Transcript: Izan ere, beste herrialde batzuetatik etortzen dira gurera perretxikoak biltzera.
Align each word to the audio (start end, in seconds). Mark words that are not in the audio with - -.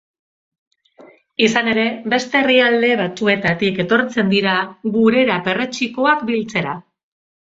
Izan 1.47 1.67
ere, 1.73 1.83
beste 2.13 2.39
herrialde 2.39 2.89
batzuetatik 3.03 3.79
etortzen 3.85 4.33
dira 4.33 4.55
gurera 4.97 5.39
perretxikoak 5.49 6.27
biltzera. 6.31 6.75